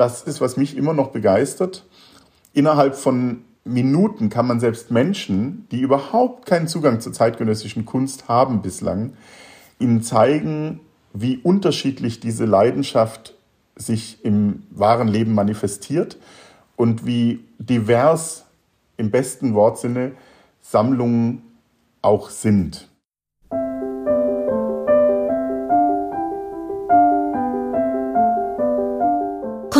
[0.00, 1.86] das ist, was mich immer noch begeistert.
[2.54, 8.62] Innerhalb von Minuten kann man selbst Menschen, die überhaupt keinen Zugang zur zeitgenössischen Kunst haben
[8.62, 9.12] bislang,
[9.78, 10.80] ihnen zeigen,
[11.12, 13.34] wie unterschiedlich diese Leidenschaft
[13.76, 16.16] sich im wahren Leben manifestiert
[16.76, 18.46] und wie divers
[18.96, 20.12] im besten Wortsinne
[20.62, 21.42] Sammlungen
[22.00, 22.89] auch sind.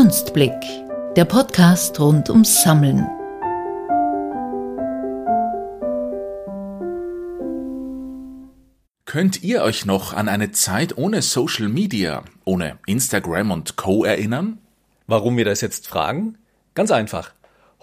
[0.00, 0.54] Kunstblick,
[1.14, 3.06] der Podcast rund ums Sammeln.
[9.04, 14.56] Könnt ihr euch noch an eine Zeit ohne Social Media, ohne Instagram und Co erinnern?
[15.06, 16.38] Warum wir das jetzt fragen?
[16.74, 17.32] Ganz einfach.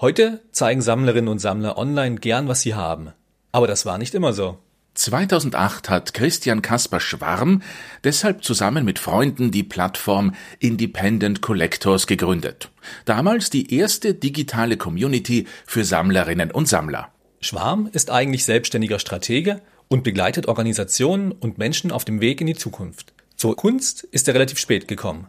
[0.01, 3.11] Heute zeigen Sammlerinnen und Sammler online gern, was sie haben.
[3.51, 4.57] Aber das war nicht immer so.
[4.97, 7.61] 2008 hat Christian Kasper Schwarm
[8.03, 12.71] deshalb zusammen mit Freunden die Plattform Independent Collectors gegründet.
[13.05, 17.09] Damals die erste digitale Community für Sammlerinnen und Sammler.
[17.39, 22.55] Schwarm ist eigentlich selbstständiger Stratege und begleitet Organisationen und Menschen auf dem Weg in die
[22.55, 23.13] Zukunft.
[23.35, 25.27] Zur Kunst ist er relativ spät gekommen.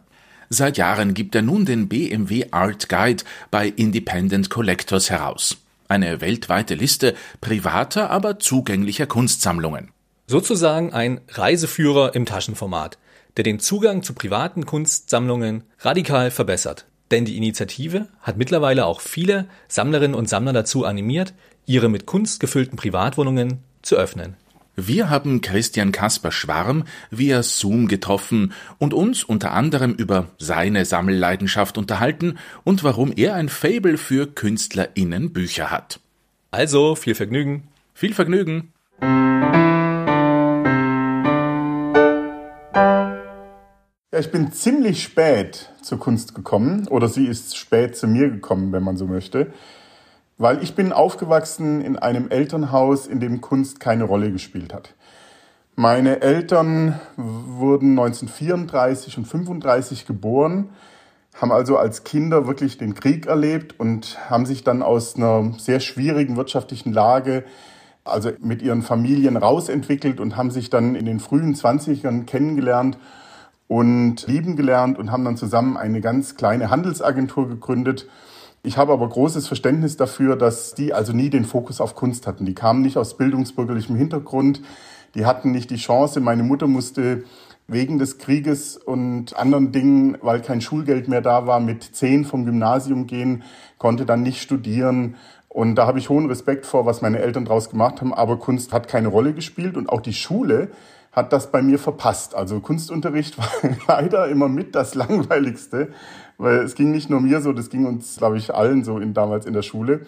[0.49, 5.57] Seit Jahren gibt er nun den BMW Art Guide bei Independent Collectors heraus
[5.89, 9.91] eine weltweite Liste privater, aber zugänglicher Kunstsammlungen.
[10.27, 12.97] Sozusagen ein Reiseführer im Taschenformat,
[13.35, 16.85] der den Zugang zu privaten Kunstsammlungen radikal verbessert.
[17.11, 21.33] Denn die Initiative hat mittlerweile auch viele Sammlerinnen und Sammler dazu animiert,
[21.65, 24.37] ihre mit Kunst gefüllten Privatwohnungen zu öffnen.
[24.87, 31.77] Wir haben Christian Kasper Schwarm via Zoom getroffen und uns unter anderem über seine Sammelleidenschaft
[31.77, 35.99] unterhalten und warum er ein Fable für KünstlerInnen Bücher hat.
[36.51, 37.67] Also, viel Vergnügen.
[37.93, 38.71] Viel Vergnügen.
[44.11, 48.71] Ja, ich bin ziemlich spät zur Kunst gekommen oder sie ist spät zu mir gekommen,
[48.71, 49.51] wenn man so möchte.
[50.39, 54.95] Weil ich bin aufgewachsen in einem Elternhaus, in dem Kunst keine Rolle gespielt hat.
[55.75, 60.69] Meine Eltern wurden 1934 und 35 geboren,
[61.33, 65.81] haben also als Kinder wirklich den Krieg erlebt und haben sich dann aus einer sehr
[65.81, 67.43] schwierigen wirtschaftlichen Lage
[68.05, 72.97] also mit ihren Familien rausentwickelt und haben sich dann in den frühen 20ern kennengelernt
[73.67, 78.07] und lieben gelernt und haben dann zusammen eine ganz kleine Handelsagentur gegründet
[78.69, 82.45] ich habe aber großes Verständnis dafür, dass die also nie den Fokus auf Kunst hatten.
[82.45, 84.61] Die kamen nicht aus bildungsbürgerlichem Hintergrund.
[85.15, 86.19] Die hatten nicht die Chance.
[86.19, 87.23] Meine Mutter musste
[87.67, 92.45] wegen des Krieges und anderen Dingen, weil kein Schulgeld mehr da war, mit zehn vom
[92.45, 93.41] Gymnasium gehen,
[93.79, 95.15] konnte dann nicht studieren.
[95.47, 98.13] Und da habe ich hohen Respekt vor, was meine Eltern draus gemacht haben.
[98.13, 100.69] Aber Kunst hat keine Rolle gespielt und auch die Schule
[101.11, 102.35] hat das bei mir verpasst.
[102.35, 103.47] Also Kunstunterricht war
[103.87, 105.89] leider immer mit das Langweiligste,
[106.39, 109.13] weil es ging nicht nur mir so, das ging uns, glaube ich, allen so in,
[109.13, 110.05] damals in der Schule.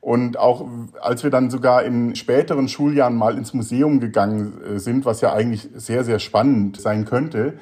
[0.00, 0.66] Und auch
[1.00, 5.32] als wir dann sogar in späteren Schuljahren mal ins Museum gegangen äh, sind, was ja
[5.32, 7.54] eigentlich sehr, sehr spannend sein könnte,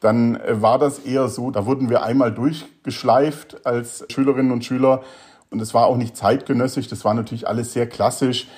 [0.00, 5.02] dann äh, war das eher so, da wurden wir einmal durchgeschleift als Schülerinnen und Schüler
[5.50, 8.48] und es war auch nicht zeitgenössisch, das war natürlich alles sehr klassisch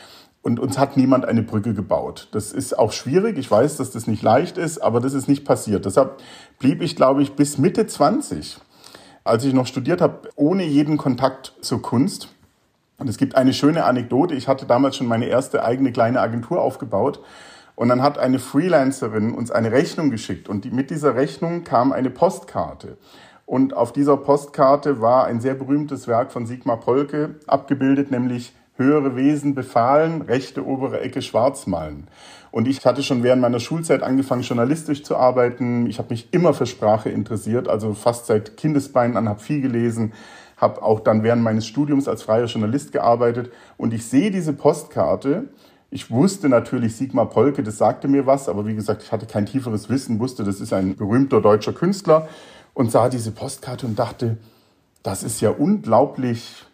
[0.43, 2.29] und uns hat niemand eine Brücke gebaut.
[2.33, 5.45] Das ist auch schwierig, ich weiß, dass das nicht leicht ist, aber das ist nicht
[5.45, 5.85] passiert.
[5.85, 6.21] Deshalb
[6.59, 8.59] blieb ich, glaube ich, bis Mitte 20
[9.29, 12.29] als ich noch studiert habe, ohne jeden Kontakt zur Kunst.
[12.99, 14.35] Und es gibt eine schöne Anekdote.
[14.35, 17.21] Ich hatte damals schon meine erste eigene kleine Agentur aufgebaut.
[17.77, 20.49] Und dann hat eine Freelancerin uns eine Rechnung geschickt.
[20.49, 22.97] Und die, mit dieser Rechnung kam eine Postkarte.
[23.47, 29.17] Und auf dieser Postkarte war ein sehr berühmtes Werk von Sigmar Polke abgebildet, nämlich höhere
[29.17, 32.09] Wesen befahlen, rechte obere Ecke schwarz malen.
[32.51, 35.87] Und ich hatte schon während meiner Schulzeit angefangen, journalistisch zu arbeiten.
[35.87, 40.13] Ich habe mich immer für Sprache interessiert, also fast seit Kindesbeinen an, habe viel gelesen,
[40.57, 43.53] habe auch dann während meines Studiums als freier Journalist gearbeitet.
[43.77, 45.51] Und ich sehe diese Postkarte.
[45.91, 49.47] Ich wusste natürlich Sigmar Polke, das sagte mir was, aber wie gesagt, ich hatte kein
[49.47, 52.29] tieferes Wissen, wusste, das ist ein berühmter deutscher Künstler
[52.75, 54.37] und sah diese Postkarte und dachte,
[55.03, 56.67] das ist ja unglaublich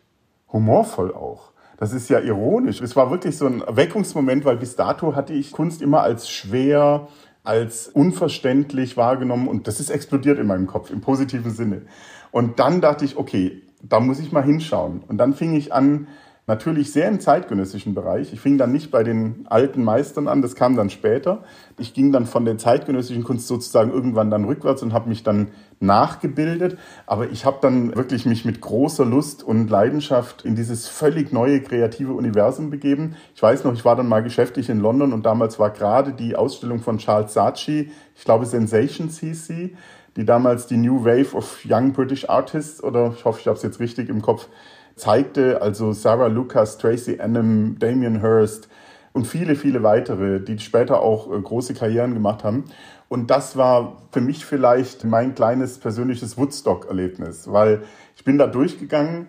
[0.53, 1.54] humorvoll auch.
[1.77, 2.81] Das ist ja ironisch.
[2.81, 7.09] Es war wirklich so ein Erweckungsmoment, weil bis dato hatte ich Kunst immer als schwer,
[7.43, 11.83] als unverständlich wahrgenommen und das ist explodiert in meinem Kopf im positiven Sinne.
[12.31, 15.03] Und dann dachte ich, okay, da muss ich mal hinschauen.
[15.07, 16.09] Und dann fing ich an,
[16.47, 18.35] Natürlich sehr im zeitgenössischen Bereich.
[18.35, 21.43] Ich fing dann nicht bei den alten Meistern an, das kam dann später.
[21.79, 25.49] Ich ging dann von der zeitgenössischen Kunst sozusagen irgendwann dann rückwärts und habe mich dann
[25.81, 26.77] nachgebildet.
[27.07, 31.63] Aber ich habe dann wirklich mich mit großer Lust und Leidenschaft in dieses völlig neue
[31.63, 33.17] kreative Universum begeben.
[33.35, 36.37] Ich weiß noch, ich war dann mal geschäftlich in London und damals war gerade die
[36.37, 39.77] Ausstellung von Charles Saatchi, ich glaube Sensations hieß sie,
[40.17, 43.63] die damals die New Wave of Young British Artists, oder ich hoffe, ich habe es
[43.63, 44.49] jetzt richtig im Kopf,
[44.97, 45.63] zeigte.
[45.63, 48.69] Also Sarah Lucas, Tracy Annam, Damien Hirst
[49.13, 52.65] und viele, viele weitere, die später auch äh, große Karrieren gemacht haben.
[53.09, 57.83] Und das war für mich vielleicht mein kleines persönliches Woodstock-Erlebnis, weil
[58.17, 59.29] ich bin da durchgegangen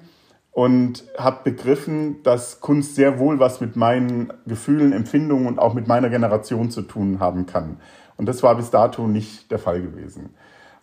[0.51, 5.87] und habe begriffen, dass Kunst sehr wohl was mit meinen Gefühlen, Empfindungen und auch mit
[5.87, 7.77] meiner Generation zu tun haben kann.
[8.17, 10.29] Und das war bis dato nicht der Fall gewesen.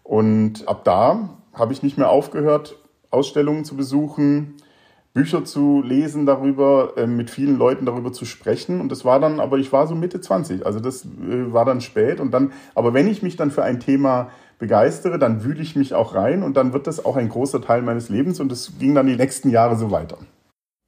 [0.02, 2.76] Und ab da habe ich nicht mehr aufgehört,
[3.10, 4.56] Ausstellungen zu besuchen,
[5.14, 8.80] Bücher zu lesen darüber, äh, mit vielen Leuten darüber zu sprechen.
[8.80, 11.80] Und das war dann, aber ich war so Mitte 20, also das äh, war dann
[11.80, 12.20] spät.
[12.20, 15.92] Und dann, aber wenn ich mich dann für ein Thema begeistere, dann wühle ich mich
[15.92, 18.94] auch rein und dann wird das auch ein großer Teil meines Lebens und es ging
[18.94, 20.18] dann die nächsten Jahre so weiter.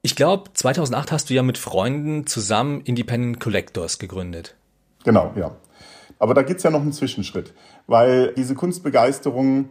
[0.02, 4.54] Ich glaube, 2008 hast du ja mit Freunden zusammen Independent Collectors gegründet.
[5.02, 5.56] Genau, ja.
[6.18, 7.52] Aber da gibt es ja noch einen Zwischenschritt,
[7.86, 9.70] weil diese Kunstbegeisterung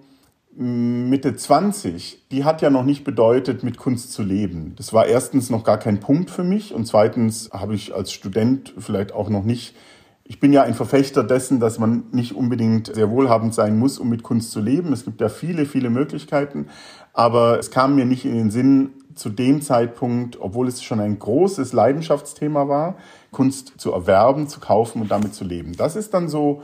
[0.56, 4.74] Mitte 20, die hat ja noch nicht bedeutet, mit Kunst zu leben.
[4.78, 8.74] Das war erstens noch gar kein Punkt für mich und zweitens habe ich als Student
[8.78, 9.76] vielleicht auch noch nicht,
[10.24, 14.10] ich bin ja ein Verfechter dessen, dass man nicht unbedingt sehr wohlhabend sein muss, um
[14.10, 14.94] mit Kunst zu leben.
[14.94, 16.68] Es gibt ja viele, viele Möglichkeiten,
[17.14, 21.20] aber es kam mir nicht in den Sinn, zu dem Zeitpunkt, obwohl es schon ein
[21.20, 22.96] großes Leidenschaftsthema war,
[23.32, 25.76] Kunst zu erwerben, zu kaufen und damit zu leben.
[25.78, 26.64] Das ist dann so,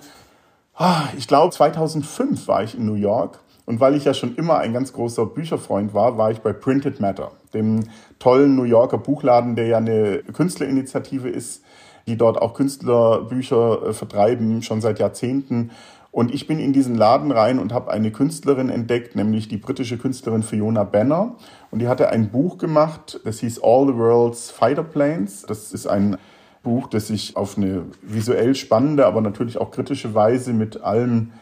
[0.73, 3.39] ah, ich glaube 2005 war ich in New York
[3.69, 6.99] und weil ich ja schon immer ein ganz großer Bücherfreund war, war ich bei Printed
[6.99, 7.83] Matter, dem
[8.17, 11.63] tollen New Yorker Buchladen, der ja eine Künstlerinitiative ist,
[12.07, 15.69] die dort auch Künstlerbücher äh, vertreiben, schon seit Jahrzehnten.
[16.09, 19.99] Und ich bin in diesen Laden rein und habe eine Künstlerin entdeckt, nämlich die britische
[19.99, 21.35] Künstlerin Fiona Banner.
[21.69, 25.43] Und die hatte ein Buch gemacht, das hieß All the World's Fighter Planes.
[25.43, 26.17] Das ist ein
[26.63, 31.33] Buch, das sich auf eine visuell spannende, aber natürlich auch kritische Weise mit allem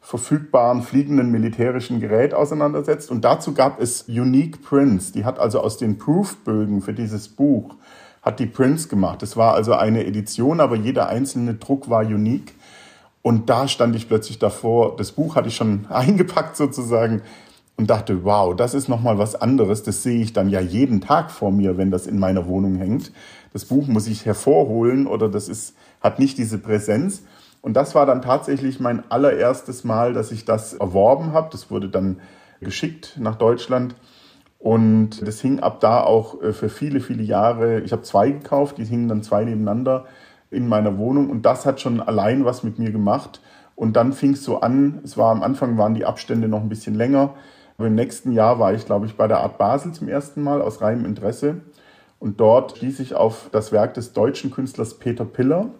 [0.00, 3.10] verfügbaren fliegenden militärischen Gerät auseinandersetzt.
[3.10, 5.12] Und dazu gab es Unique Prints.
[5.12, 7.76] Die hat also aus den Proofbögen für dieses Buch
[8.22, 9.22] hat die Prints gemacht.
[9.22, 12.54] Es war also eine Edition, aber jeder einzelne Druck war unique.
[13.22, 14.96] Und da stand ich plötzlich davor.
[14.96, 17.22] Das Buch hatte ich schon eingepackt sozusagen
[17.76, 19.82] und dachte, wow, das ist nochmal was anderes.
[19.82, 23.12] Das sehe ich dann ja jeden Tag vor mir, wenn das in meiner Wohnung hängt.
[23.52, 27.22] Das Buch muss ich hervorholen oder das ist, hat nicht diese Präsenz.
[27.62, 31.48] Und das war dann tatsächlich mein allererstes Mal, dass ich das erworben habe.
[31.52, 32.20] Das wurde dann
[32.60, 33.94] geschickt nach Deutschland.
[34.58, 37.80] Und das hing ab da auch äh, für viele, viele Jahre.
[37.80, 40.06] Ich habe zwei gekauft, die hingen dann zwei nebeneinander
[40.50, 41.30] in meiner Wohnung.
[41.30, 43.40] Und das hat schon allein was mit mir gemacht.
[43.74, 46.68] Und dann fing es so an, es war am Anfang waren die Abstände noch ein
[46.68, 47.34] bisschen länger.
[47.78, 50.60] Aber im nächsten Jahr war ich, glaube ich, bei der Art Basel zum ersten Mal
[50.60, 51.62] aus reinem Interesse.
[52.18, 55.70] Und dort stieß ich auf das Werk des deutschen Künstlers Peter Piller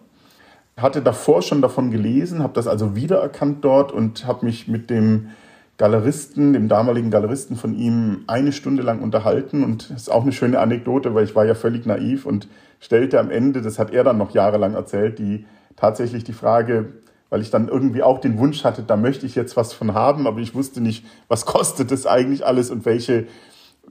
[0.81, 5.29] hatte davor schon davon gelesen, habe das also wiedererkannt dort und habe mich mit dem
[5.77, 9.63] Galeristen, dem damaligen Galeristen von ihm, eine Stunde lang unterhalten.
[9.63, 12.47] Und das ist auch eine schöne Anekdote, weil ich war ja völlig naiv und
[12.79, 15.45] stellte am Ende, das hat er dann noch jahrelang erzählt, die
[15.75, 16.93] tatsächlich die Frage,
[17.31, 20.27] weil ich dann irgendwie auch den Wunsch hatte, da möchte ich jetzt was von haben,
[20.27, 23.25] aber ich wusste nicht, was kostet das eigentlich alles und welche,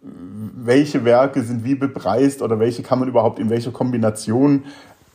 [0.00, 4.64] welche Werke sind wie bepreist oder welche kann man überhaupt in welcher Kombination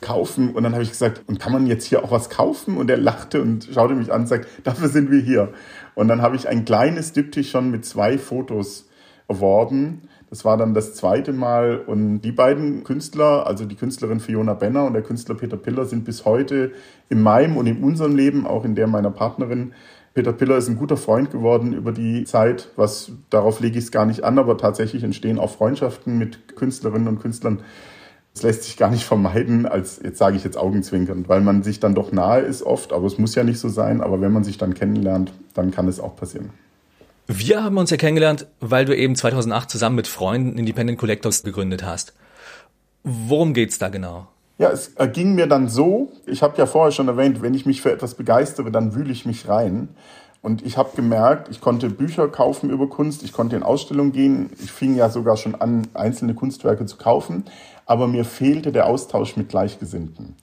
[0.01, 0.53] kaufen.
[0.53, 2.77] Und dann habe ich gesagt, und kann man jetzt hier auch was kaufen?
[2.77, 5.53] Und er lachte und schaute mich an und sagt, dafür sind wir hier.
[5.95, 8.89] Und dann habe ich ein kleines Diptych schon mit zwei Fotos
[9.27, 10.03] erworben.
[10.29, 11.77] Das war dann das zweite Mal.
[11.77, 16.05] Und die beiden Künstler, also die Künstlerin Fiona Benner und der Künstler Peter Piller, sind
[16.05, 16.71] bis heute
[17.09, 19.73] in meinem und in unserem Leben, auch in der meiner Partnerin,
[20.15, 23.91] Peter Piller ist ein guter Freund geworden über die Zeit, was darauf lege ich es
[23.91, 27.59] gar nicht an, aber tatsächlich entstehen auch Freundschaften mit Künstlerinnen und Künstlern,
[28.35, 31.79] es lässt sich gar nicht vermeiden, als jetzt sage ich jetzt augenzwinkernd, weil man sich
[31.79, 34.43] dann doch nahe ist oft, aber es muss ja nicht so sein, aber wenn man
[34.43, 36.49] sich dann kennenlernt, dann kann es auch passieren.
[37.27, 41.85] Wir haben uns ja kennengelernt, weil du eben 2008 zusammen mit Freunden Independent Collectors gegründet
[41.85, 42.13] hast.
[43.03, 44.27] Worum geht's da genau?
[44.57, 47.81] Ja, es ging mir dann so, ich habe ja vorher schon erwähnt, wenn ich mich
[47.81, 49.89] für etwas begeistere, dann wühle ich mich rein.
[50.41, 54.51] Und ich habe gemerkt, ich konnte Bücher kaufen über Kunst, ich konnte in Ausstellungen gehen,
[54.63, 57.45] ich fing ja sogar schon an, einzelne Kunstwerke zu kaufen,
[57.85, 60.35] aber mir fehlte der Austausch mit Gleichgesinnten.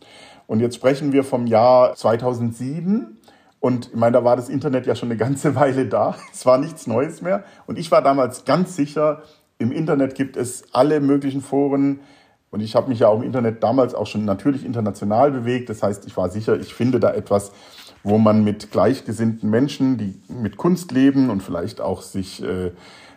[0.47, 3.19] Und jetzt sprechen wir vom Jahr 2007
[3.61, 6.59] und ich meine, da war das Internet ja schon eine ganze Weile da, es war
[6.59, 9.23] nichts Neues mehr und ich war damals ganz sicher,
[9.59, 12.01] im Internet gibt es alle möglichen Foren,
[12.53, 15.71] und ich habe mich ja auch im Internet damals auch schon natürlich international bewegt.
[15.71, 17.51] Das heißt, ich war sicher, ich finde da etwas,
[18.05, 22.73] wo man mit gleichgesinnten Menschen, die mit Kunst leben und vielleicht auch sich äh,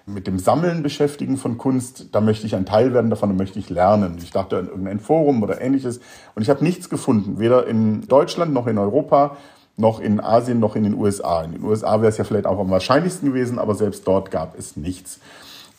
[0.05, 3.57] mit dem Sammeln beschäftigen von Kunst, da möchte ich ein Teil werden davon und möchte
[3.57, 4.17] ich lernen.
[4.21, 5.99] Ich dachte an irgendein Forum oder ähnliches
[6.35, 9.37] und ich habe nichts gefunden, weder in Deutschland noch in Europa,
[9.77, 11.43] noch in Asien, noch in den USA.
[11.43, 14.57] In den USA wäre es ja vielleicht auch am wahrscheinlichsten gewesen, aber selbst dort gab
[14.57, 15.19] es nichts.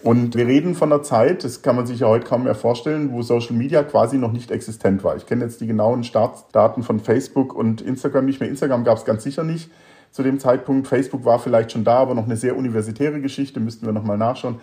[0.02, 3.12] Und wir reden von einer Zeit, das kann man sich ja heute kaum mehr vorstellen,
[3.12, 5.16] wo Social Media quasi noch nicht existent war.
[5.16, 8.48] Ich kenne jetzt die genauen Startdaten von Facebook und Instagram nicht mehr.
[8.48, 9.70] Instagram gab es ganz sicher nicht
[10.16, 10.88] zu dem Zeitpunkt.
[10.88, 14.56] Facebook war vielleicht schon da, aber noch eine sehr universitäre Geschichte, müssten wir nochmal nachschauen.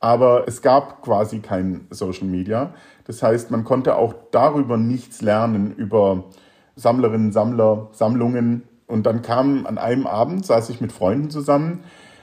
[0.00, 2.74] Aber es gab quasi kein Social Media.
[3.04, 6.24] Das heißt, man konnte auch darüber nichts lernen, über
[6.76, 8.62] Sammlerinnen, Sammler, Sammlungen.
[8.86, 11.80] Und dann kam an einem Abend, saß ich mit Freunden zusammen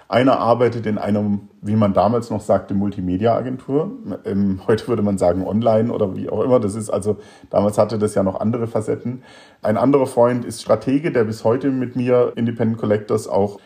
[0.07, 3.91] einer arbeitet in einer, wie man damals noch sagte, Multimedia-Agentur.
[4.23, 6.59] Ähm, heute würde man sagen online oder wie auch immer.
[6.59, 7.17] Das ist also,
[7.49, 9.23] damals hatte das ja noch andere Facetten.
[9.61, 13.59] Ein anderer Freund ist Stratege, der bis heute mit mir Independent Collectors auch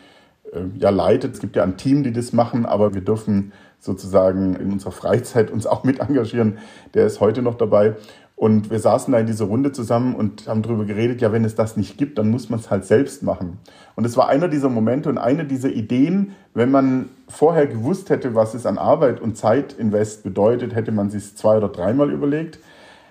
[0.52, 1.34] äh, ja, leitet.
[1.34, 5.50] Es gibt ja ein Team, die das machen, aber wir dürfen sozusagen in unserer Freizeit
[5.50, 6.58] uns auch mit engagieren.
[6.94, 7.96] Der ist heute noch dabei.
[8.40, 11.56] Und wir saßen da in dieser Runde zusammen und haben darüber geredet, ja, wenn es
[11.56, 13.58] das nicht gibt, dann muss man es halt selbst machen.
[13.96, 18.34] Und es war einer dieser Momente und eine dieser Ideen, wenn man vorher gewusst hätte,
[18.34, 22.60] was es an Arbeit und Zeitinvest bedeutet, hätte man sich zwei oder dreimal überlegt.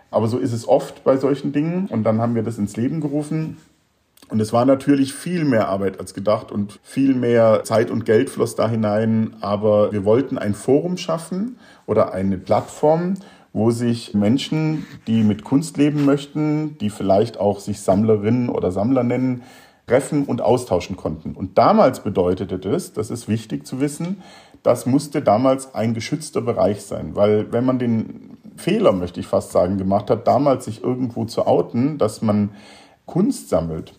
[0.09, 1.85] Aber so ist es oft bei solchen Dingen.
[1.91, 3.57] Und dann haben wir das ins Leben gerufen.
[4.29, 8.31] Und es war natürlich viel mehr Arbeit als gedacht und viel mehr Zeit und Geld
[8.31, 9.35] floss da hinein.
[9.41, 13.13] Aber wir wollten ein Forum schaffen oder eine Plattform,
[13.53, 19.03] wo sich Menschen, die mit Kunst leben möchten, die vielleicht auch sich Sammlerinnen oder Sammler
[19.03, 19.43] nennen,
[19.87, 21.33] treffen und austauschen konnten.
[21.33, 24.21] Und damals bedeutete das, das ist wichtig zu wissen,
[24.61, 29.51] das musste damals ein geschützter Bereich sein, weil wenn man den Fehler, möchte ich fast
[29.51, 32.51] sagen, gemacht hat, damals sich irgendwo zu outen, dass man
[33.05, 33.93] Kunst sammelt,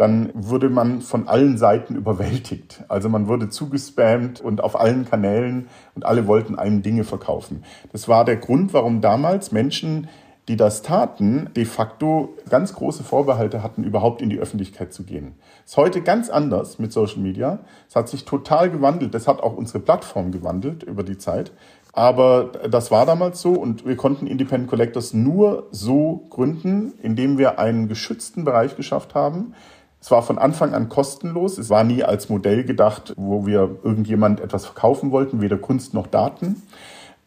[0.00, 2.84] dann würde man von allen Seiten überwältigt.
[2.88, 7.64] Also man wurde zugespammt und auf allen Kanälen und alle wollten einem Dinge verkaufen.
[7.92, 10.08] Das war der Grund, warum damals Menschen,
[10.48, 15.34] die das taten, de facto ganz große Vorbehalte hatten, überhaupt in die Öffentlichkeit zu gehen.
[15.66, 17.58] Ist heute ganz anders mit Social Media.
[17.86, 19.12] Es hat sich total gewandelt.
[19.12, 21.52] Das hat auch unsere Plattform gewandelt über die Zeit.
[21.92, 27.58] Aber das war damals so und wir konnten Independent Collectors nur so gründen, indem wir
[27.58, 29.54] einen geschützten Bereich geschafft haben,
[30.00, 31.58] es war von Anfang an kostenlos.
[31.58, 36.06] Es war nie als Modell gedacht, wo wir irgendjemand etwas verkaufen wollten, weder Kunst noch
[36.06, 36.62] Daten.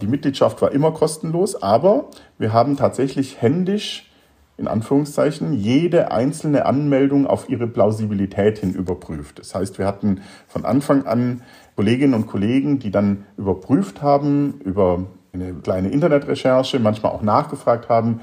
[0.02, 2.06] Die Mitgliedschaft war immer kostenlos, aber
[2.38, 4.10] wir haben tatsächlich händisch
[4.58, 9.40] in Anführungszeichen jede einzelne Anmeldung auf ihre Plausibilität hin überprüft.
[9.40, 11.42] Das heißt, wir hatten von Anfang an
[11.76, 18.22] Kolleginnen und Kollegen, die dann überprüft haben über eine kleine Internetrecherche, manchmal auch nachgefragt haben,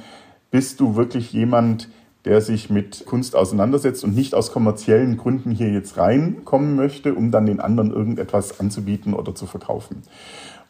[0.50, 1.88] bist du wirklich jemand,
[2.24, 7.30] der sich mit Kunst auseinandersetzt und nicht aus kommerziellen Gründen hier jetzt reinkommen möchte, um
[7.30, 10.02] dann den anderen irgendetwas anzubieten oder zu verkaufen.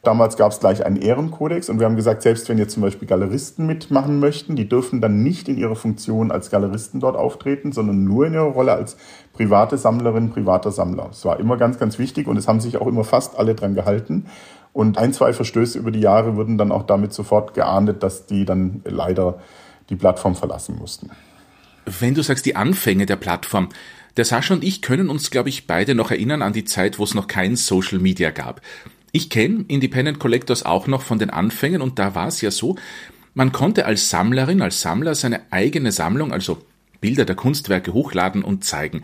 [0.03, 3.07] Damals gab es gleich einen Ehrenkodex und wir haben gesagt, selbst wenn jetzt zum Beispiel
[3.07, 8.05] Galeristen mitmachen möchten, die dürfen dann nicht in ihrer Funktion als Galeristen dort auftreten, sondern
[8.05, 8.97] nur in ihrer Rolle als
[9.35, 11.09] private Sammlerin, privater Sammler.
[11.11, 13.75] Es war immer ganz, ganz wichtig und es haben sich auch immer fast alle dran
[13.75, 14.25] gehalten.
[14.73, 18.47] Und ein, zwei Verstöße über die Jahre wurden dann auch damit sofort geahndet, dass die
[18.47, 19.39] dann leider
[19.91, 21.11] die Plattform verlassen mussten.
[21.87, 23.69] Wenn du sagst, die Anfänge der Plattform,
[24.17, 27.05] der Sascha und ich können uns, glaube ich, beide noch erinnern an die Zeit, wo
[27.05, 28.61] es noch kein Social Media gab.
[29.13, 32.77] Ich kenne Independent Collectors auch noch von den Anfängen und da war es ja so,
[33.35, 36.63] man konnte als Sammlerin, als Sammler seine eigene Sammlung, also
[37.01, 39.03] Bilder der Kunstwerke hochladen und zeigen.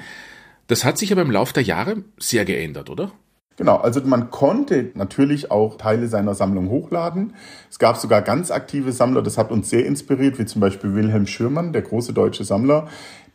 [0.66, 3.12] Das hat sich aber im Laufe der Jahre sehr geändert, oder?
[3.56, 7.32] Genau, also man konnte natürlich auch Teile seiner Sammlung hochladen.
[7.70, 11.26] Es gab sogar ganz aktive Sammler, das hat uns sehr inspiriert, wie zum Beispiel Wilhelm
[11.26, 12.88] Schürmann, der große deutsche Sammler.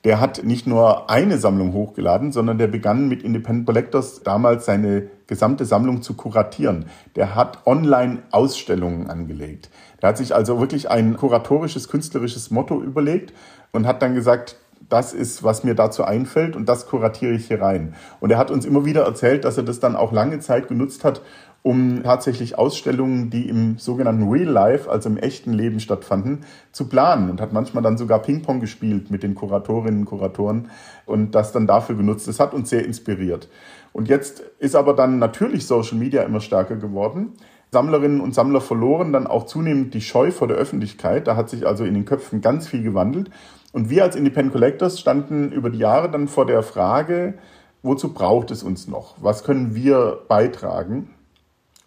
[0.04, 5.08] Der hat nicht nur eine Sammlung hochgeladen, sondern der begann mit Independent Collectors damals seine
[5.28, 6.86] gesamte Sammlung zu kuratieren.
[7.16, 9.70] Der hat Online-Ausstellungen angelegt.
[10.02, 13.34] Der hat sich also wirklich ein kuratorisches, künstlerisches Motto überlegt
[13.72, 14.56] und hat dann gesagt,
[14.92, 17.96] das ist, was mir dazu einfällt und das kuratiere ich hier rein.
[18.20, 21.04] Und er hat uns immer wieder erzählt, dass er das dann auch lange Zeit genutzt
[21.04, 21.22] hat,
[21.64, 26.40] um tatsächlich Ausstellungen, die im sogenannten Real Life, also im echten Leben stattfanden,
[26.72, 30.70] zu planen und hat manchmal dann sogar Ping-Pong gespielt mit den Kuratorinnen und Kuratoren
[31.06, 32.28] und das dann dafür genutzt.
[32.28, 33.48] Das hat uns sehr inspiriert.
[33.94, 37.34] Und jetzt ist aber dann natürlich Social Media immer stärker geworden.
[37.72, 41.28] Sammlerinnen und Sammler verloren dann auch zunehmend die Scheu vor der Öffentlichkeit.
[41.28, 43.30] Da hat sich also in den Köpfen ganz viel gewandelt.
[43.72, 47.36] Und wir als Independent Collectors standen über die Jahre dann vor der Frage,
[47.84, 49.16] wozu braucht es uns noch?
[49.22, 51.10] Was können wir beitragen?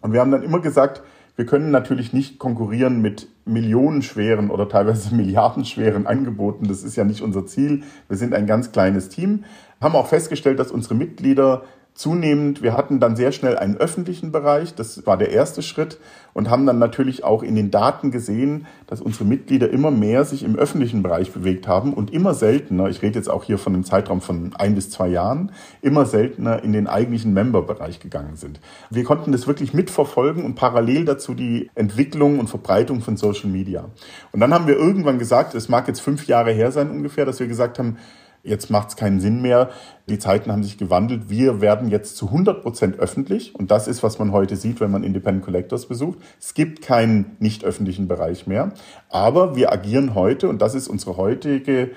[0.01, 1.03] Und wir haben dann immer gesagt,
[1.37, 6.69] wir können natürlich nicht konkurrieren mit millionenschweren oder teilweise milliardenschweren Angeboten.
[6.69, 7.83] Das ist ja nicht unser Ziel.
[8.09, 9.45] Wir sind ein ganz kleines Team.
[9.81, 11.63] Haben auch festgestellt, dass unsere Mitglieder
[11.95, 15.99] zunehmend, wir hatten dann sehr schnell einen öffentlichen Bereich, das war der erste Schritt
[16.33, 20.43] und haben dann natürlich auch in den Daten gesehen, dass unsere Mitglieder immer mehr sich
[20.43, 23.85] im öffentlichen Bereich bewegt haben und immer seltener, ich rede jetzt auch hier von einem
[23.85, 28.59] Zeitraum von ein bis zwei Jahren, immer seltener in den eigentlichen Member-Bereich gegangen sind.
[28.91, 33.85] Wir konnten das wirklich mitverfolgen und parallel dazu die Entwicklung und Verbreitung von Social Media.
[34.33, 37.39] Und dann haben wir irgendwann gesagt, es mag jetzt fünf Jahre her sein ungefähr, dass
[37.39, 37.99] wir gesagt haben,
[38.45, 39.71] Jetzt macht es keinen Sinn mehr.
[40.09, 41.31] Die Zeiten haben sich gewandelt.
[41.31, 43.55] Wir werden jetzt zu 100 Prozent öffentlich.
[43.55, 46.19] Und das ist, was man heute sieht, wenn man Independent Collectors besucht.
[46.39, 48.73] Es gibt keinen nicht öffentlichen Bereich mehr.
[49.09, 51.91] Aber wir agieren heute, und das ist unsere heutige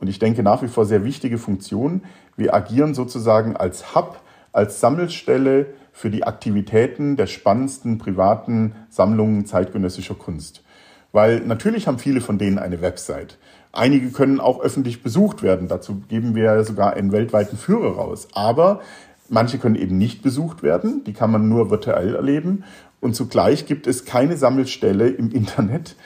[0.00, 2.02] und ich denke nach wie vor sehr wichtige Funktion.
[2.36, 4.20] Wir agieren sozusagen als Hub,
[4.52, 10.62] als Sammelstelle für die Aktivitäten der spannendsten privaten Sammlungen zeitgenössischer Kunst.
[11.12, 13.36] Weil natürlich haben viele von denen eine Website.
[13.72, 15.68] Einige können auch öffentlich besucht werden.
[15.68, 18.28] Dazu geben wir sogar einen weltweiten Führer raus.
[18.32, 18.80] Aber
[19.28, 21.04] manche können eben nicht besucht werden.
[21.04, 22.64] Die kann man nur virtuell erleben.
[23.00, 25.96] Und zugleich gibt es keine Sammelstelle im Internet,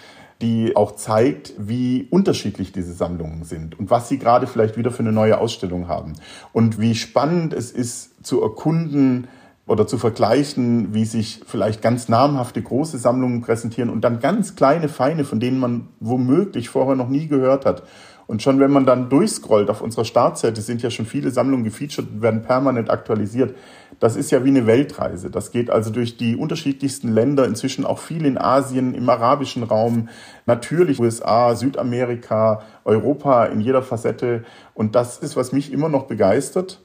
[0.43, 5.01] die auch zeigt, wie unterschiedlich diese Sammlungen sind und was sie gerade vielleicht wieder für
[5.01, 6.15] eine neue Ausstellung haben
[6.53, 9.29] und wie spannend es ist zu erkunden,
[9.67, 14.89] oder zu vergleichen, wie sich vielleicht ganz namhafte große Sammlungen präsentieren und dann ganz kleine,
[14.89, 17.83] feine, von denen man womöglich vorher noch nie gehört hat.
[18.27, 22.09] Und schon wenn man dann durchscrollt auf unserer Startseite, sind ja schon viele Sammlungen gefeatured
[22.11, 23.55] und werden permanent aktualisiert.
[24.01, 25.31] Das ist ja wie eine Weltreise.
[25.31, 30.09] Das geht also durch die unterschiedlichsten Länder, inzwischen auch viel in Asien, im arabischen Raum,
[30.47, 34.45] natürlich USA, Südamerika, Europa in jeder Facette.
[34.73, 36.81] Und das ist, was mich immer noch begeistert.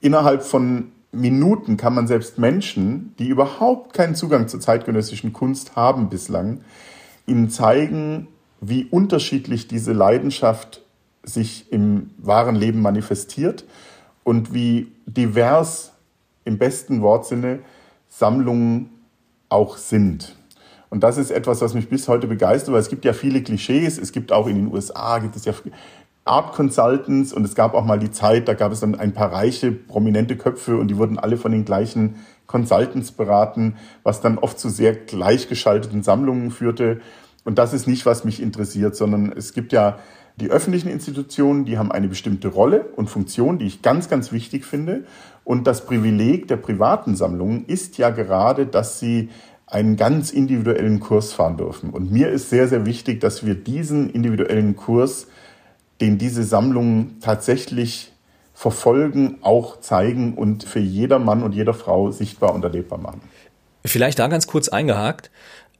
[0.00, 6.08] Innerhalb von Minuten kann man selbst Menschen, die überhaupt keinen Zugang zur zeitgenössischen Kunst haben
[6.08, 6.60] bislang,
[7.26, 8.28] ihnen zeigen,
[8.60, 10.82] wie unterschiedlich diese Leidenschaft
[11.22, 13.64] sich im wahren Leben manifestiert
[14.24, 15.92] und wie divers
[16.44, 17.60] im besten Wortsinne
[18.08, 18.90] Sammlungen
[19.48, 20.36] auch sind.
[20.88, 23.98] Und das ist etwas, was mich bis heute begeistert, weil es gibt ja viele Klischees.
[23.98, 25.52] Es gibt auch in den USA, gibt es ja
[26.26, 29.32] Art Consultants und es gab auch mal die Zeit, da gab es dann ein paar
[29.32, 32.16] reiche, prominente Köpfe und die wurden alle von den gleichen
[32.46, 37.00] Consultants beraten, was dann oft zu sehr gleichgeschalteten Sammlungen führte.
[37.44, 39.98] Und das ist nicht, was mich interessiert, sondern es gibt ja
[40.38, 44.66] die öffentlichen Institutionen, die haben eine bestimmte Rolle und Funktion, die ich ganz, ganz wichtig
[44.66, 45.04] finde.
[45.44, 49.30] Und das Privileg der privaten Sammlungen ist ja gerade, dass sie
[49.66, 51.90] einen ganz individuellen Kurs fahren dürfen.
[51.90, 55.26] Und mir ist sehr, sehr wichtig, dass wir diesen individuellen Kurs
[56.00, 58.12] den diese Sammlungen tatsächlich
[58.54, 63.20] verfolgen, auch zeigen und für jeder Mann und jeder Frau sichtbar und erlebbar machen.
[63.84, 65.30] Vielleicht da ganz kurz eingehakt.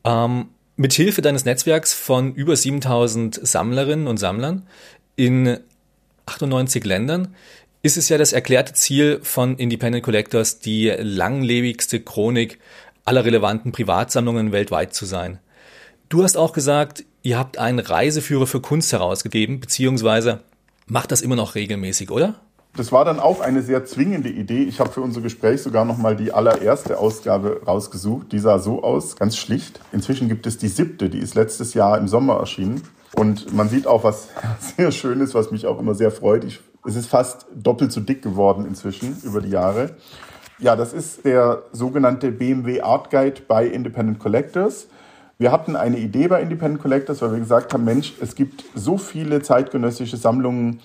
[0.05, 4.67] Ähm, mit Hilfe deines Netzwerks von über 7000 Sammlerinnen und Sammlern
[5.17, 5.59] in
[6.27, 7.35] 98 Ländern
[7.83, 12.59] ist es ja das erklärte Ziel von Independent Collectors, die langlebigste Chronik
[13.05, 15.39] aller relevanten Privatsammlungen weltweit zu sein.
[16.09, 20.43] Du hast auch gesagt, ihr habt einen Reiseführer für Kunst herausgegeben, beziehungsweise
[20.87, 22.37] macht das immer noch regelmäßig, oder?
[22.77, 24.63] Das war dann auch eine sehr zwingende Idee.
[24.63, 28.31] Ich habe für unser Gespräch sogar noch mal die allererste Ausgabe rausgesucht.
[28.31, 29.81] Die sah so aus, ganz schlicht.
[29.91, 32.83] Inzwischen gibt es die siebte, die ist letztes Jahr im Sommer erschienen.
[33.17, 34.29] Und man sieht auch was
[34.77, 36.45] sehr Schönes, was mich auch immer sehr freut.
[36.45, 39.97] Ich, es ist fast doppelt so dick geworden inzwischen über die Jahre.
[40.61, 44.87] Ja, das ist der sogenannte BMW Art Guide bei Independent Collectors.
[45.39, 48.97] Wir hatten eine Idee bei Independent Collectors, weil wir gesagt haben, Mensch, es gibt so
[48.97, 50.81] viele zeitgenössische Sammlungen,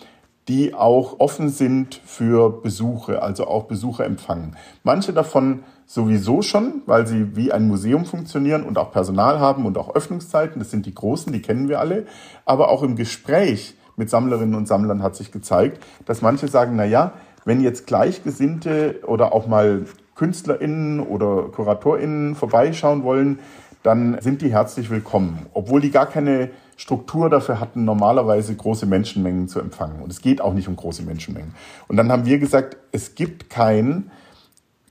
[0.49, 4.57] die auch offen sind für Besuche, also auch Besucher empfangen.
[4.83, 9.77] Manche davon sowieso schon, weil sie wie ein Museum funktionieren und auch Personal haben und
[9.77, 10.59] auch Öffnungszeiten.
[10.59, 12.05] Das sind die großen, die kennen wir alle.
[12.43, 16.83] Aber auch im Gespräch mit Sammlerinnen und Sammlern hat sich gezeigt, dass manche sagen, na
[16.83, 17.13] ja,
[17.45, 19.85] wenn jetzt Gleichgesinnte oder auch mal
[20.15, 23.39] KünstlerInnen oder KuratorInnen vorbeischauen wollen,
[23.83, 29.47] dann sind die herzlich willkommen, obwohl die gar keine Struktur dafür hatten, normalerweise große Menschenmengen
[29.47, 30.01] zu empfangen.
[30.01, 31.53] Und es geht auch nicht um große Menschenmengen.
[31.87, 34.11] Und dann haben wir gesagt, es gibt kein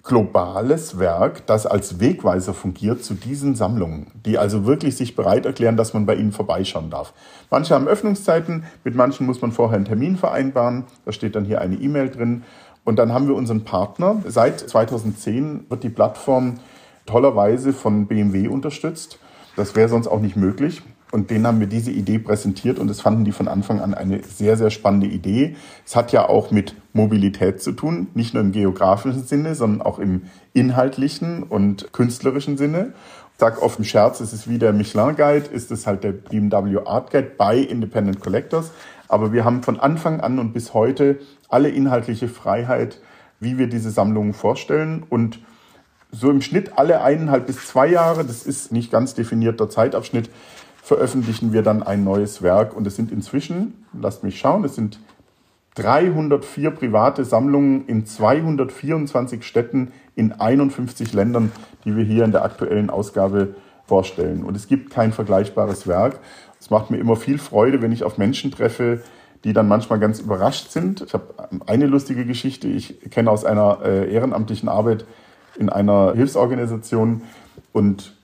[0.03, 5.77] globales Werk, das als Wegweiser fungiert zu diesen Sammlungen, die also wirklich sich bereit erklären,
[5.77, 7.13] dass man bei ihnen vorbeischauen darf.
[7.51, 11.61] Manche haben Öffnungszeiten, mit manchen muss man vorher einen Termin vereinbaren, da steht dann hier
[11.61, 12.45] eine E-Mail drin.
[12.83, 14.23] Und dann haben wir unseren Partner.
[14.27, 16.55] Seit 2010 wird die Plattform
[17.07, 19.19] tollerweise von BMW unterstützt.
[19.57, 20.83] Das wäre sonst auch nicht möglich.
[21.13, 24.23] Und denen haben wir diese Idee präsentiert und das fanden die von Anfang an eine
[24.23, 25.57] sehr, sehr spannende Idee.
[25.85, 29.99] Es hat ja auch mit Mobilität zu tun, nicht nur im geografischen Sinne, sondern auch
[29.99, 32.93] im inhaltlichen und künstlerischen Sinne.
[33.33, 36.79] Ich sage im Scherz, es ist wie der Michelin Guide, ist es halt der BMW
[36.87, 38.71] Art Guide bei Independent Collectors.
[39.09, 43.01] Aber wir haben von Anfang an und bis heute alle inhaltliche Freiheit
[43.41, 45.03] wie wir diese Sammlungen vorstellen.
[45.09, 45.41] Und
[46.13, 50.31] so im Schnitt alle eineinhalb bis zwei Jahre, das ist nicht ganz definierter Zeitabschnitt,
[50.83, 52.77] veröffentlichen wir dann ein neues Werk.
[52.77, 54.99] Und es sind inzwischen, lasst mich schauen, es sind
[55.77, 61.53] 304 private Sammlungen in 224 Städten in 51 Ländern,
[61.85, 63.55] die wir hier in der aktuellen Ausgabe
[63.87, 64.45] vorstellen.
[64.45, 66.21] Und es gibt kein vergleichbares Werk.
[66.59, 69.03] Es macht mir immer viel Freude, wenn ich auf Menschen treffe,
[69.45, 71.01] die dann manchmal ganz überrascht sind.
[71.03, 71.35] Ich habe
[71.67, 72.69] eine lustige Geschichte.
[72.69, 75.07] Ich kenne aus einer äh, ehrenamtlichen Arbeit
[75.57, 77.23] in einer Hilfsorganisation
[77.73, 78.15] und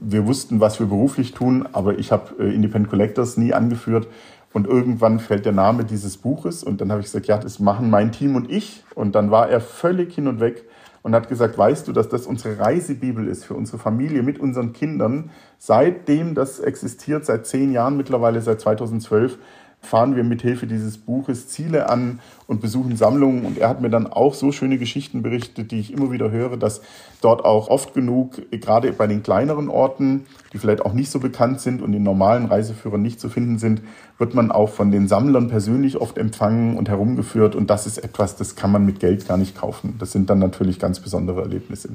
[0.00, 4.08] wir wussten, was wir beruflich tun, aber ich habe äh, Independent Collectors nie angeführt.
[4.54, 7.90] Und irgendwann fällt der Name dieses Buches und dann habe ich gesagt, ja, das machen
[7.90, 8.82] mein Team und ich.
[8.94, 10.64] Und dann war er völlig hin und weg
[11.02, 14.72] und hat gesagt, weißt du, dass das unsere Reisebibel ist für unsere Familie mit unseren
[14.72, 15.30] Kindern.
[15.58, 19.38] Seitdem das existiert, seit zehn Jahren mittlerweile, seit 2012,
[19.80, 23.44] fahren wir mit Hilfe dieses Buches Ziele an und besuchen Sammlungen.
[23.44, 26.56] Und er hat mir dann auch so schöne Geschichten berichtet, die ich immer wieder höre,
[26.56, 26.82] dass
[27.20, 31.60] dort auch oft genug, gerade bei den kleineren Orten, die vielleicht auch nicht so bekannt
[31.60, 33.82] sind und in normalen Reiseführern nicht zu finden sind,
[34.18, 37.54] wird man auch von den Sammlern persönlich oft empfangen und herumgeführt.
[37.54, 39.94] Und das ist etwas, das kann man mit Geld gar nicht kaufen.
[39.98, 41.90] Das sind dann natürlich ganz besondere Erlebnisse.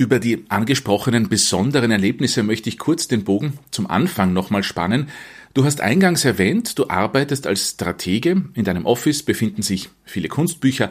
[0.00, 5.08] Über die angesprochenen besonderen Erlebnisse möchte ich kurz den Bogen zum Anfang nochmal spannen.
[5.52, 8.44] Du hast eingangs erwähnt, du arbeitest als Stratege.
[8.54, 10.90] In deinem Office befinden sich viele Kunstbücher.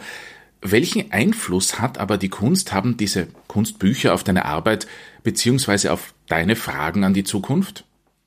[0.61, 4.85] Welchen Einfluss hat aber die Kunst, haben diese Kunstbücher auf deine Arbeit
[5.23, 7.85] beziehungsweise auf deine Fragen an die Zukunft?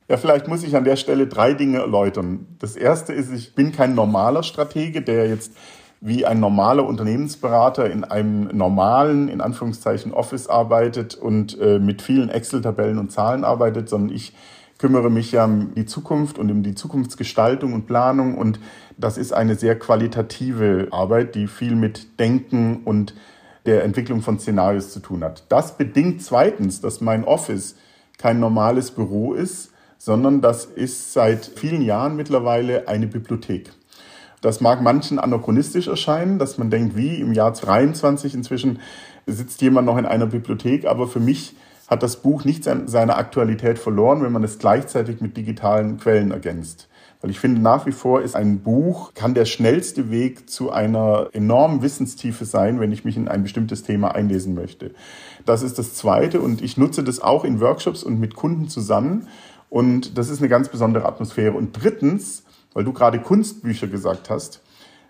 [0.08, 2.46] Ja, vielleicht muss ich an der Stelle drei Dinge erläutern.
[2.58, 5.52] Das erste ist, ich bin kein normaler Stratege, der jetzt
[6.00, 12.30] wie ein normaler Unternehmensberater in einem normalen, in Anführungszeichen, Office arbeitet und äh, mit vielen
[12.30, 14.32] Excel-Tabellen und Zahlen arbeitet, sondern ich
[14.82, 18.36] kümmere mich ja um die Zukunft und um die Zukunftsgestaltung und Planung.
[18.36, 18.58] Und
[18.98, 23.14] das ist eine sehr qualitative Arbeit, die viel mit Denken und
[23.64, 25.44] der Entwicklung von Szenarios zu tun hat.
[25.50, 27.76] Das bedingt zweitens, dass mein Office
[28.18, 33.70] kein normales Büro ist, sondern das ist seit vielen Jahren mittlerweile eine Bibliothek.
[34.40, 38.80] Das mag manchen anachronistisch erscheinen, dass man denkt, wie im Jahr 23 inzwischen
[39.26, 41.54] sitzt jemand noch in einer Bibliothek, aber für mich
[41.92, 46.88] hat das Buch nicht seine Aktualität verloren, wenn man es gleichzeitig mit digitalen Quellen ergänzt.
[47.20, 51.28] Weil ich finde, nach wie vor ist ein Buch, kann der schnellste Weg zu einer
[51.32, 54.92] enormen Wissenstiefe sein, wenn ich mich in ein bestimmtes Thema einlesen möchte.
[55.46, 59.28] Das ist das Zweite und ich nutze das auch in Workshops und mit Kunden zusammen.
[59.70, 61.52] Und das ist eine ganz besondere Atmosphäre.
[61.52, 64.60] Und drittens, weil du gerade Kunstbücher gesagt hast,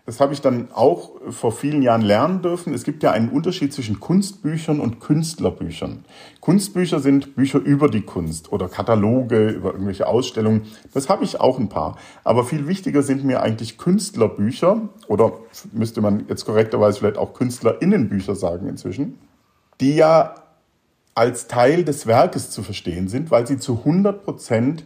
[0.04, 2.74] das habe ich dann auch vor vielen Jahren lernen dürfen.
[2.74, 6.04] Es gibt ja einen Unterschied zwischen Kunstbüchern und Künstlerbüchern.
[6.40, 10.62] Kunstbücher sind Bücher über die Kunst oder Kataloge über irgendwelche Ausstellungen.
[10.92, 11.98] Das habe ich auch ein paar.
[12.24, 15.34] Aber viel wichtiger sind mir eigentlich Künstlerbücher oder
[15.72, 19.18] müsste man jetzt korrekterweise vielleicht auch Künstlerinnenbücher sagen inzwischen,
[19.80, 20.34] die ja
[21.14, 24.84] als Teil des Werkes zu verstehen sind, weil sie zu 100 Prozent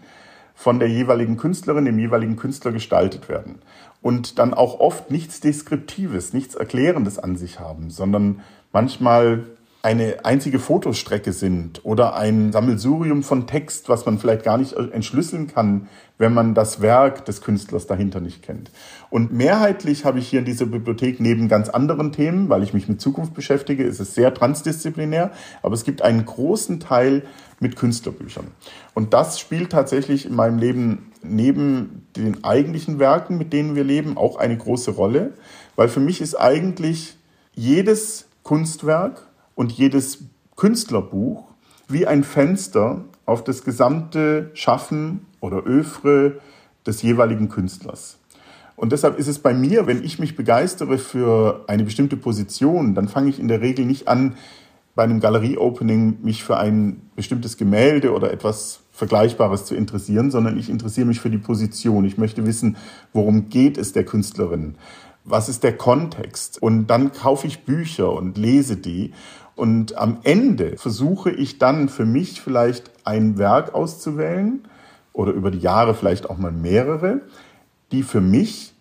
[0.56, 3.60] von der jeweiligen Künstlerin, dem jeweiligen Künstler gestaltet werden
[4.02, 8.40] und dann auch oft nichts Deskriptives, nichts Erklärendes an sich haben, sondern
[8.72, 9.44] manchmal
[9.82, 15.46] eine einzige Fotostrecke sind oder ein Sammelsurium von Text, was man vielleicht gar nicht entschlüsseln
[15.46, 15.86] kann,
[16.18, 18.72] wenn man das Werk des Künstlers dahinter nicht kennt.
[19.10, 22.88] Und mehrheitlich habe ich hier in dieser Bibliothek neben ganz anderen Themen, weil ich mich
[22.88, 25.30] mit Zukunft beschäftige, ist es sehr transdisziplinär,
[25.62, 27.22] aber es gibt einen großen Teil
[27.60, 28.48] mit Künstlerbüchern.
[28.94, 34.16] Und das spielt tatsächlich in meinem Leben neben den eigentlichen Werken, mit denen wir leben,
[34.16, 35.34] auch eine große Rolle,
[35.74, 37.16] weil für mich ist eigentlich
[37.54, 40.24] jedes Kunstwerk und jedes
[40.56, 41.44] Künstlerbuch
[41.88, 46.40] wie ein Fenster auf das gesamte Schaffen oder Övre
[46.86, 48.18] des jeweiligen Künstlers.
[48.76, 53.08] Und deshalb ist es bei mir, wenn ich mich begeistere für eine bestimmte Position, dann
[53.08, 54.36] fange ich in der Regel nicht an,
[54.96, 60.70] bei einem Galerie-Opening mich für ein bestimmtes Gemälde oder etwas Vergleichbares zu interessieren, sondern ich
[60.70, 62.06] interessiere mich für die Position.
[62.06, 62.78] Ich möchte wissen,
[63.12, 64.76] worum geht es der Künstlerin?
[65.22, 66.62] Was ist der Kontext?
[66.62, 69.12] Und dann kaufe ich Bücher und lese die.
[69.54, 74.66] Und am Ende versuche ich dann für mich vielleicht ein Werk auszuwählen
[75.12, 77.20] oder über die Jahre vielleicht auch mal mehrere,
[77.92, 78.72] die für mich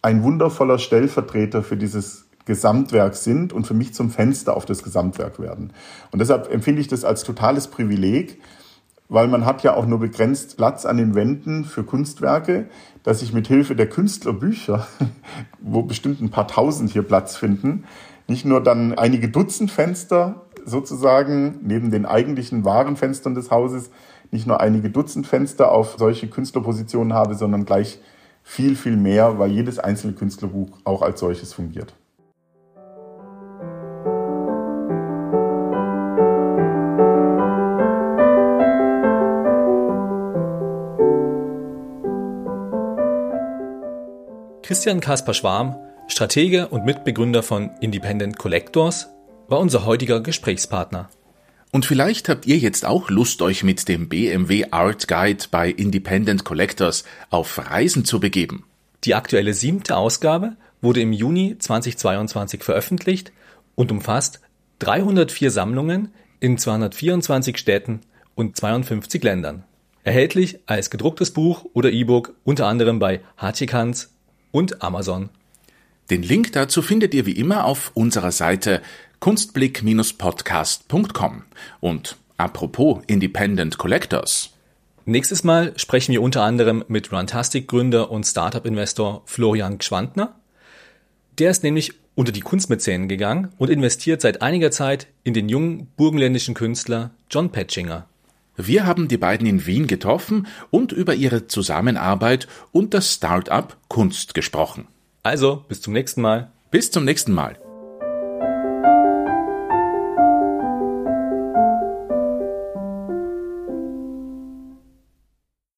[0.00, 5.38] ein wundervoller Stellvertreter für dieses Gesamtwerk sind und für mich zum Fenster auf das Gesamtwerk
[5.38, 5.72] werden.
[6.12, 8.40] Und deshalb empfinde ich das als totales Privileg,
[9.08, 12.68] weil man hat ja auch nur begrenzt Platz an den Wänden für Kunstwerke,
[13.02, 14.86] dass ich mit Hilfe der Künstlerbücher,
[15.60, 17.84] wo bestimmt ein paar tausend hier Platz finden,
[18.28, 23.90] nicht nur dann einige Dutzend Fenster sozusagen neben den eigentlichen wahren Fenstern des Hauses,
[24.32, 28.00] nicht nur einige Dutzend Fenster auf solche Künstlerpositionen habe, sondern gleich
[28.42, 31.94] viel, viel mehr, weil jedes einzelne Künstlerbuch auch als solches fungiert.
[44.76, 45.74] Christian Kaspar Schwarm,
[46.06, 49.08] Stratege und Mitbegründer von Independent Collectors,
[49.48, 51.08] war unser heutiger Gesprächspartner.
[51.72, 56.44] Und vielleicht habt ihr jetzt auch Lust, euch mit dem BMW Art Guide bei Independent
[56.44, 58.64] Collectors auf Reisen zu begeben.
[59.04, 63.32] Die aktuelle siebte Ausgabe wurde im Juni 2022 veröffentlicht
[63.76, 64.40] und umfasst
[64.80, 68.02] 304 Sammlungen in 224 Städten
[68.34, 69.64] und 52 Ländern.
[70.04, 74.10] Erhältlich als gedrucktes Buch oder E-Book unter anderem bei Hatchikans
[74.52, 75.30] und Amazon.
[76.10, 78.82] Den Link dazu findet ihr wie immer auf unserer Seite
[79.20, 81.42] kunstblick-podcast.com.
[81.80, 84.50] Und apropos Independent Collectors.
[85.04, 90.34] Nächstes Mal sprechen wir unter anderem mit Runtastic-Gründer und Startup-Investor Florian Gschwandner.
[91.38, 95.86] Der ist nämlich unter die Kunstmäzenen gegangen und investiert seit einiger Zeit in den jungen
[95.96, 98.06] burgenländischen Künstler John Petchinger.
[98.56, 104.34] Wir haben die beiden in Wien getroffen und über ihre Zusammenarbeit und das Start-up Kunst
[104.34, 104.88] gesprochen.
[105.22, 106.52] Also, bis zum nächsten Mal.
[106.70, 107.58] Bis zum nächsten Mal.